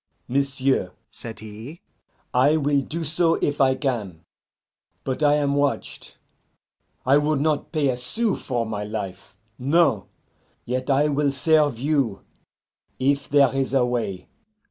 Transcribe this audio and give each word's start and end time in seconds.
"M'sieu'," 0.27 0.89
said 1.11 1.41
he, 1.41 1.79
"I 2.33 2.57
will 2.57 2.81
do 2.81 3.03
so 3.03 3.35
if 3.35 3.61
I 3.61 3.75
can, 3.75 4.25
but 5.03 5.21
I 5.21 5.35
am 5.35 5.53
watched. 5.53 6.17
I 7.05 7.19
would 7.19 7.39
not 7.39 7.71
pay 7.71 7.89
a 7.89 7.95
sou 7.95 8.35
for 8.35 8.65
my 8.65 8.83
life 8.83 9.35
no. 9.59 10.07
Yet 10.65 10.89
I 10.89 11.07
will 11.09 11.31
serve 11.31 11.77
you, 11.77 12.21
if 12.97 13.29
there 13.29 13.53
is 13.53 13.75
a 13.75 13.85
way." 13.85 14.27